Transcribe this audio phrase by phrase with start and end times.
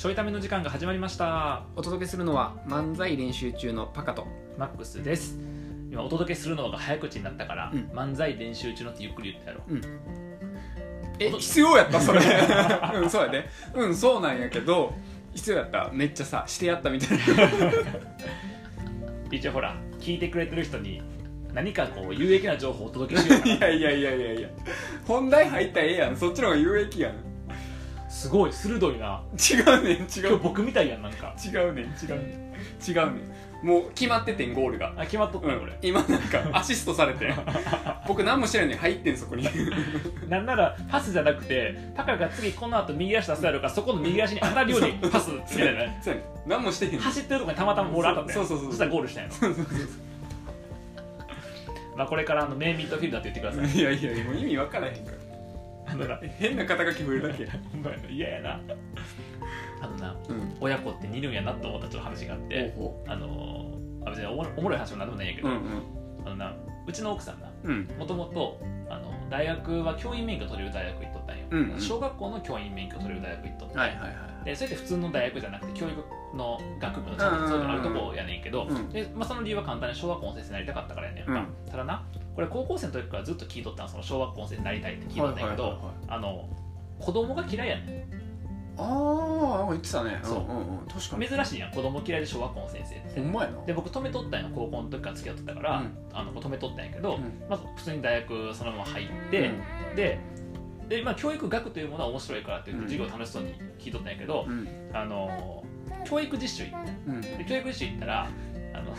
[0.00, 1.64] ちょいための時間が始まりました。
[1.76, 4.26] お届けするのは漫才練習中のパカと。
[4.56, 5.38] マックスです。
[5.92, 7.80] 今お届けするのが早口になったから、うん。
[7.92, 9.60] 漫才練習中のってゆっくり言ってやろ。
[9.68, 9.78] う
[11.18, 12.00] え必要やった？
[12.00, 12.20] それ。
[12.98, 13.46] うんそうやで。
[13.74, 14.94] うんそうなんやけど
[15.34, 15.90] 必要やった？
[15.92, 17.24] めっちゃさしてやったみたいな。
[19.30, 21.02] 一応ほら聞いてくれてる人に
[21.52, 24.48] 何かこう有益な情報をお届けしようかいやいやいやいやいや。
[25.06, 26.16] 本題入ったらええやん。
[26.16, 27.12] そっちの方が有益やん。
[27.12, 27.18] な
[28.10, 29.22] すごい鋭いな。
[29.38, 31.32] 違うねん違う今日僕みたいやんなんか。
[31.42, 32.90] 違うねん違うねん。
[32.90, 33.20] 違うね
[33.62, 33.66] ん。
[33.66, 34.92] もう決まっててんゴールが。
[34.96, 35.72] あ決まっとったうん。
[35.80, 37.32] 今なんか アシストされて。
[38.08, 39.48] 僕何も知らんねん入ってんそこに。
[40.28, 46.48] なんならパスじゃなくてパカが次この後右足出すやろうからそこの右足に当たるようにパスみたいなね そうやねん。
[46.48, 48.74] 何もしてへん走ってるとこにたまたまボール当たったよそうそうそうそう。
[48.74, 49.36] したらゴールしたんやろ。
[51.96, 53.78] まあこれからあのメインミッドフィルダーって言ってください。
[53.78, 55.29] いやいやもう意味分からへんから
[55.92, 57.46] あのな 変な肩書き増えるだけ。
[57.46, 58.60] ほんまやな嫌やな。
[59.82, 60.56] あのなうん。
[60.60, 65.60] 親子って似るんやなと思ったちょっと話があってほあのーあ別におもろおもろい話もなんでもないんやけど、ううん。
[66.24, 66.54] あのな
[66.86, 67.50] うちの奥さんな
[67.98, 71.80] もともとあの大学は教員免許取れる大学行っとったんよ、うんうん。
[71.80, 74.10] 小学校の教員免許取れる大学行っとって、はいはいはい
[74.44, 78.88] でそれって普通の大学じゃなくて教育の学部のちゃんとそういうのあるとこやねんけど、うん。
[78.90, 81.24] でまあ、その理由は簡単に小学校の先生になりたかったからやねん。
[81.24, 81.70] か、うん。
[81.70, 85.78] ただなこれ高校生の時からずっと聞いとったのその小学校の先生になりたいって聞いとったんやけど、
[86.98, 88.20] 子供が嫌いやねん。
[88.78, 90.18] ああ言ってたね。
[90.22, 90.38] そう。
[90.38, 91.28] んうんうん確かに。
[91.28, 93.20] 珍しいやん子供嫌いで小学校の先生って。
[93.20, 93.64] ほんまやな。
[93.66, 95.96] で僕止めとったんよ高校の時から付き合ってたから、うん。
[96.12, 99.50] あの止めとったんやけど、うんまず普通に大学そのまま入って、
[99.96, 100.18] で
[100.90, 104.68] で、まあ、教育学というものは面白いからって言って授業楽しそうに聞いとったんやけど、うん。
[104.92, 105.62] あの
[106.04, 107.20] 教育実習行ってうん。
[107.20, 108.28] で教育実習行ったら
[108.74, 108.96] あの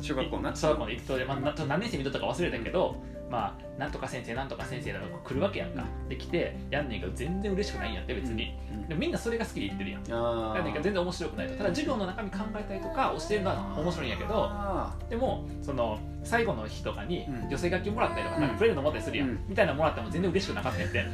[0.00, 0.54] 小学校な。
[0.54, 2.96] 小学校の行くとで、まあ、何年生見とったか忘れたけど、
[3.30, 8.88] まあなんとか先生なんとか先生だとか来るわけやんか、で来てやんねんけど全然嬉しくないんやって別に、うん。
[8.88, 10.02] でもみんなそれが好きで言ってるやん。
[10.10, 11.54] あやんねんけど全然面白くないと。
[11.56, 17.48] ただ授業の中身考えたりとか教えるのは面白いんやけどあでもその最後の日とかにうん。
[17.48, 19.44] 女性楽器もらったりとか、プレゼントもらったりするやん、うん。
[19.48, 21.04] みたいなのもらっても全然嬉しくなかったんやって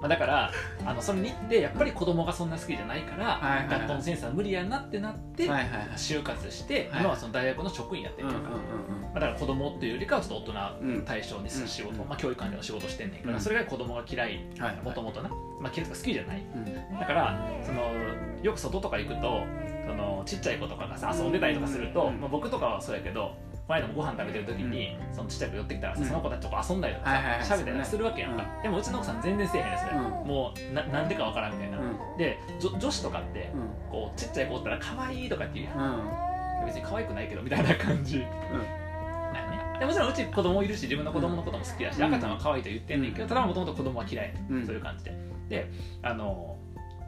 [0.00, 0.52] まあだから
[0.84, 3.78] あのそれに行ってやっぱり子供がそんな好きじゃないから、はいはいはい。
[3.80, 5.88] 学校の先生は無理やなってなって、ーはいはいはい。
[5.96, 7.00] 就活して、はい。
[7.00, 12.08] 今はその大学の職員やってるうんうんから、まあ、だから子供っていうよりかはちょっと大人対象にする仕事、うん。
[12.08, 13.40] まあ、教育関係の仕事してんねんから、うん。
[13.40, 14.44] それが子供が嫌い。
[14.84, 15.28] もともとな、
[15.60, 16.42] まあ、嫌いとか好きじゃない。
[16.54, 16.98] うん。
[16.98, 17.82] だからその
[18.42, 19.42] よく外とか行くと
[19.88, 22.20] そのちっちゃい子とかがさ遊んでたりとかすると、うん。
[22.20, 23.34] まあ、僕とかはそうやけど
[23.66, 26.06] この間もご飯食べてる時に、そのちっちゃい子寄ってきたらさ、うん。
[26.06, 27.10] その子たちとこ遊んだりとか
[27.42, 30.02] さ喋、ったりするわけやんか、うでもうちの奥さん全然せえへんねんそれ、うん。
[30.28, 32.16] もうななんでかわからんみたいな、うん。
[32.16, 33.90] で女女子とかってうん。
[33.90, 36.60] こうちっちゃい子おったら可愛いとかって言うやん。
[36.60, 36.66] うん。
[36.66, 38.24] 別に可愛くないけどみたいな感じ。
[39.78, 42.04] でもちろんうち子供いるし自分の子供のことも好きだし、うん。
[42.04, 44.64] 赤ちゃんは可愛いと言ってんねんけどただもともと子供は嫌い、うん。
[44.64, 45.12] そういう感じで。
[45.48, 45.70] で
[46.02, 46.56] あの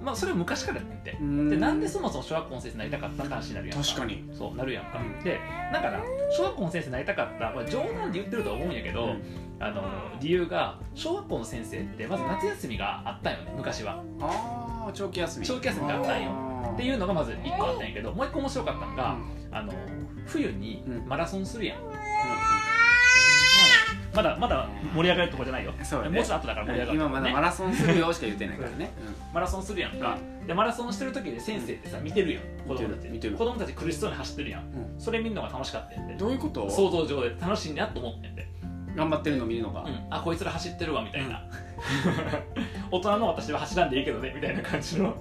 [0.00, 1.18] まあそれは昔からやってで
[1.56, 4.30] なんでそもそも小学校の先生になりたかったって話になるやんか確かに。
[4.32, 5.40] そうなるやんか、うんで
[5.72, 9.22] だから小学校の先生になりたかったこれ冗談で言ってるとは思うんやけど、うん。
[9.60, 9.82] あの
[10.20, 14.04] 理由が小学校の先生ってまず夏休みがあったんよね昔は。
[14.20, 15.46] ああ長期休み。
[15.46, 16.48] 長期休みがあったんよ。
[16.74, 19.16] っていうのがまず1個あったんやけどもう1個面白かったのが、
[19.50, 19.72] あの
[20.26, 21.80] 冬にうんマラソンするやん、う
[24.18, 25.70] まだまだ盛り上がるとこじゃないよ。
[25.70, 25.78] ね。
[25.78, 28.90] もうちょっと後だから盛り上がる今まだねマラソンするよしか言ってないからね。
[29.32, 32.42] マラソンするやんか、でマラソンしてる時で先生ってさ見てるやん。
[32.66, 33.08] 子供たち。
[33.08, 34.62] 見てる子供たち苦しそうに走ってるやん。
[34.62, 35.00] うん。
[35.00, 36.68] それ見るのが楽しかったんやどういうこと？
[36.68, 38.48] 想像上で楽しいなと思ってんで、
[38.96, 41.44] 頑張ってるの見るのがうん、あこいつら走ってるわみたいな、
[42.90, 45.14] 大人の私は走らんでいいけどねみたいな感じの。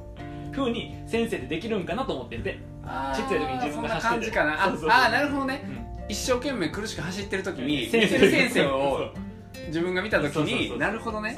[0.52, 4.38] 風に先生でできるんかなと思ってんで、あーちっちゃい時に自分が走ってて。
[4.38, 4.96] そんな感じかな。
[4.96, 5.62] ああーなるほどね。
[5.68, 9.12] うん一生懸命苦しく走ってる時に先生先生を
[9.68, 11.36] 自分が見た時になるほどね。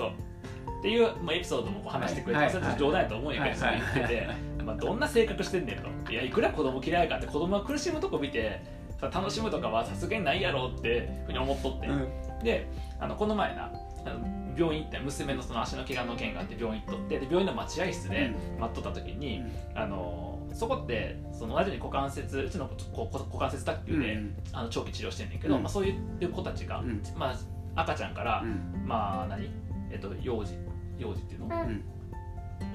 [0.80, 4.28] っていう、まあ、エピソードも話してくれて、はいそれちょっと冗談やと思うんやけど、はい言ってて、
[4.63, 6.12] まあ、どんな性格してんねんと。
[6.12, 8.62] いやいくら子供嫌いかって子供が苦しむとこ見て
[9.00, 12.09] さ楽しむとかはさすがにないやろってふうに思っとって、うん。
[12.44, 12.69] で
[13.00, 13.72] あのこの前な
[14.57, 19.44] 病院行って娘のその足の怪我の件があって病院行っとってで病院の待合室で待っとった時に、
[19.75, 25.63] あのそこってその同じように股関節うちの股関節脱臼で、うんあの長期治療してんねんけど、うん。
[25.63, 27.01] まあ、そういう子たちが、うん。
[27.16, 27.31] ま
[27.75, 28.88] あ、赤ちゃんから、うん。
[28.88, 29.50] まあ何？
[29.92, 30.56] えっと幼児
[30.98, 31.48] 幼児っていうの？
[31.48, 31.84] うん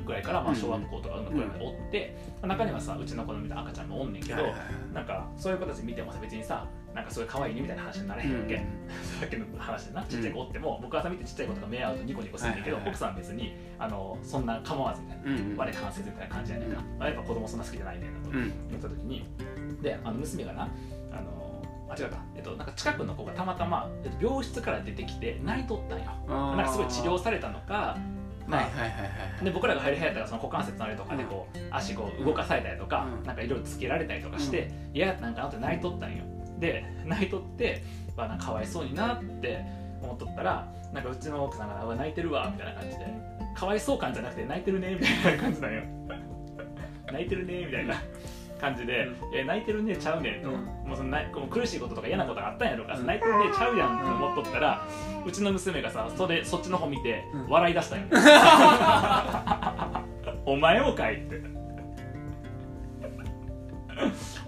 [0.04, 4.94] ぐらいからまあうん小学校とかぐらいまでおって、まあ中にはさうちの子のみたいな赤ちゃんもおんねんけど、はいはいはい。
[4.94, 12.92] なんかそういう子たち見てもさ別にさなんかすごい可愛いねみたいな話になれへんわけ、さっきの話でなちっちゃい子おっても、僕はさ見てちっちゃい子とか目合うとニコニコするんだけど、はいはい。
[12.92, 15.56] はい奥さんは別にあのそんな構わずみたいな、うんうん。
[15.56, 18.52] 我関節みたいな感じやねんか、まあ、やっぱ子供そんな好きじゃないねんなとうん。
[18.70, 19.24] 言った時に
[19.82, 20.68] であの娘がな
[21.10, 26.04] あのあ違うか、えっと、なんか近くの子がたまたまえっと病室から出てきて泣いとったんよ。
[26.28, 27.98] なんかすごい治療されたのか
[28.46, 29.06] まあはいはいはいは
[29.40, 36.24] いで僕らが入る部屋やったらその股関節のあれとかでこう、足こう動かされたりとか、うんなんかいろいろつけられたりとかして、嫌やったんかなって泣いとったんよ。
[36.58, 37.82] で泣いとって、
[38.16, 39.64] まあ、なんかかわいそうになって
[40.02, 43.34] 思っとったらなんかうちの奥さんが泣いてるわみたいな感じで。
[43.54, 45.82] かわいそう感じゃなくて泣いてるねみたいな感じなんよ。
[47.12, 47.94] 泣いてるねみたいな
[48.64, 50.64] 感じで「いや泣いてるねちゃうねん」と、うん。
[50.86, 53.06] もうそのなこう苦しいこととか嫌なことがあったんやろうから、うん。
[53.06, 54.86] 泣いてるねちゃうやんって思っとったら
[55.26, 57.48] うちの娘がさそれそっちの方見てうん。
[57.48, 58.06] 笑い出したんよ、
[60.46, 61.42] お前もかいって。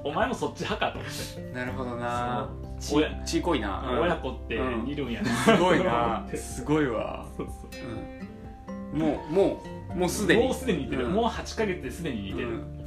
[0.03, 1.53] お前もそっち派かと思って。
[1.53, 2.49] なるほどな。
[2.79, 3.83] ちちいこいな。
[4.01, 6.27] 親子って似るんやね、すごいな。
[6.35, 7.27] すごいわ。
[7.37, 8.95] そうそう。
[8.95, 9.01] うん。
[9.01, 9.63] もうも
[9.95, 10.45] うもうすでに。
[10.45, 11.13] もうすでに似てる、うん。
[11.13, 12.87] もう8ヶ月ですでに似てる、うん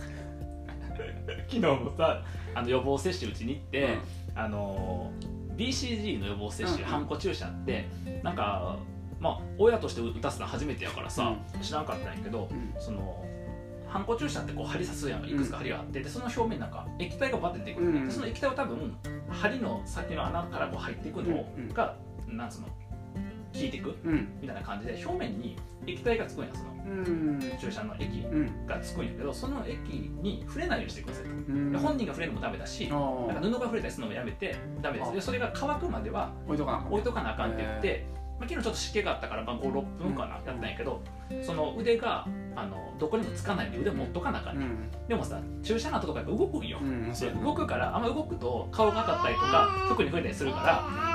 [1.48, 2.22] 昨日もさ
[2.56, 4.00] あの予防接種うちに行って、うん。
[4.36, 5.12] あの
[5.58, 7.88] BCG の予防接種、うんハンコ注射って
[8.24, 8.78] なんか
[9.20, 12.74] まあ親として打たすの初めてやからさ、知らんかったんやけどうん。
[12.80, 13.26] その
[13.88, 18.06] ハンコ注射ってこう針刺すやんいくつか針があって、でその表面なんか液体がバッて出てくる、うん。
[18.08, 18.96] でその液体を多分
[19.30, 21.74] 針の先の穴からこう入っていくのうん。
[21.74, 21.96] が、
[22.28, 22.68] なんつうの
[23.60, 23.96] 効いていく？
[24.06, 24.28] うん。
[24.42, 27.40] みたいな感じで表面に液体がつくんやそのうん。
[27.60, 28.66] 注射の液うん。
[28.66, 35.14] がつくんやけどその液に触れないようにしてくださいと、本人が触れるのもダメだし、なんか布が触れたりするのもやめてダメです。
[35.14, 38.06] でそれが乾くまでは置いとかなあかん置いとかなあかんって言って、
[38.40, 41.02] まあ、昨日ちょっと湿気があったから、まあ、56分かな、やったんやけど
[41.44, 42.26] その腕が
[42.56, 45.08] あのどこにもつかないように腕持っとかなあかんね、うん。
[45.08, 50.60] でもさ注射の後とかやっぱ動くんよ、うんで動くからあんま動くと顔が当たったりとか服に触れたりするか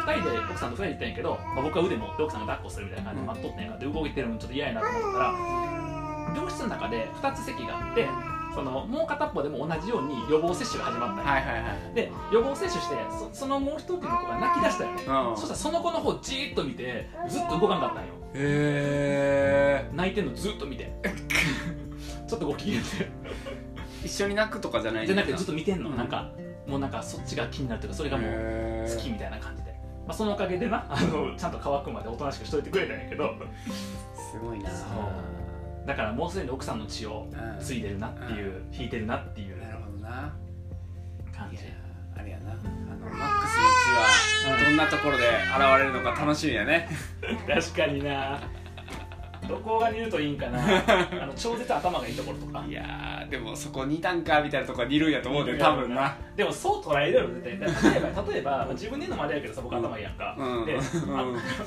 [0.06, 8.08] ら2人で奥さんと2人で行ったんやけど、まあ、僕は腕持って奥さんが抱っこするみたいな感じで待っとったんやからで動いてるのちょっと嫌やなと思ったら病室の中で2つ席があって
[8.54, 15.36] そのもう片っぽでも同じように予防接種が始まったはいはいはいで予防接種してそそのもう一人の子が泣き出したよねうん。
[15.36, 18.14] そしたらその子の方じーっと見てずっと動かんかったんよ。
[18.34, 20.92] へえ泣いてんのずっと見て。
[22.26, 22.86] ちょっとご機嫌で。
[24.04, 25.96] 一緒に泣くとかじゃないじゃなくてずっと見てんの、うん。
[25.96, 26.30] なんか
[26.66, 29.74] もうなんかそっちが気になるというかそれがもう好きみたいな感じで、
[30.06, 33.34] まあ、そのおかげでなあのちゃんと乾くまでおとなしくしといてくれたんやけど。
[34.32, 34.70] すごいな。
[34.70, 35.43] そう
[35.86, 37.64] だからもうすでに奥さんの血をうん。
[37.64, 40.34] 継いでるなっていう、引いてるなっていうなるほどな。
[41.36, 41.58] 感じ。
[42.16, 42.52] あれやな。
[42.52, 42.60] あの
[43.16, 43.56] マックス
[44.46, 46.88] の血はどんなところで現れるのか楽しみやね。
[47.46, 48.40] 確かにな
[49.48, 50.58] どこが似るといいんかな。
[51.22, 52.64] あの超絶頭がいいところとか。
[52.66, 56.16] いやーでもそこ似たんかみたいなところにいるんやと思うで多分な。
[56.36, 60.66] でもそう捉えるやろ絶対例えば 例えばまあ自分で言うのもあれやけどさ僕頭いいやんか、うん。
[60.66, 60.80] で、 うん。
[60.80, 61.24] あ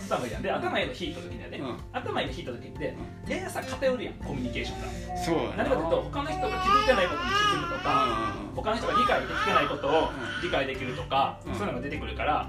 [0.08, 0.42] 頭いいやん。
[0.42, 1.78] で頭いいの引いた時にはね、うん。
[1.94, 2.96] 頭いいの引いた時って
[3.28, 5.18] ややさ偏るやんコミュニケーションが。
[5.18, 5.64] そうやな。
[5.64, 8.08] 何かというと他の人が気づいてないことに気づくとか、
[8.54, 10.10] う他の人が理解できてないことを
[10.42, 11.54] 理解できるとか、うん。
[11.54, 12.48] そういうのが出てくるから、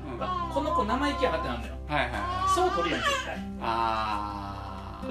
[0.52, 2.54] この子生意気やなってなんだよんはいはいはい。
[2.54, 3.36] そう取るやん絶対。
[3.60, 4.47] あ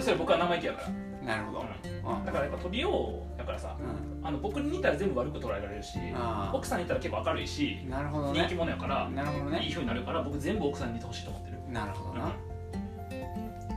[0.02, 0.92] それ僕は生意気やから、あ
[1.26, 1.60] なるほど。
[1.62, 2.26] うん。
[2.26, 4.26] だからやっぱ取りようだからさうん。
[4.28, 9.64] あの僕に似たら全部悪く捉えられるしあ奥さんに似たら結構明るいしあなるほど人気ね者やから、なるほどね。
[9.64, 12.32] いい風になるから僕全部奥さんに似てほしいと思ってる、なるほどな。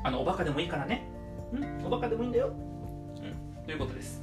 [0.03, 1.07] あのおバカでもいいからね。
[1.53, 1.87] うん？
[1.87, 2.49] おバカでもいいんだよ。
[2.49, 3.65] うん。
[3.65, 4.23] ということです、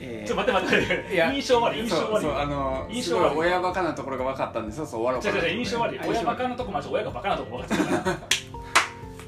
[0.00, 0.26] えー。
[0.26, 2.10] ちょっと待って待って印象悪い印象悪い。
[2.10, 3.38] そうそうあの印象悪い。
[3.38, 6.00] 親バカなところが分かったんでそうそう終わろうかな違う違う違う印象悪い。
[6.00, 8.18] あ親バカなとこもあるし親がバカなとこも分かってたから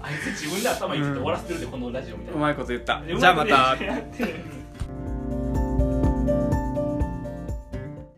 [0.08, 3.02] あいつ自分で頭いいって終わらせてるでこのラジオみたいうなまいこと言った。
[3.06, 3.76] じゃあまた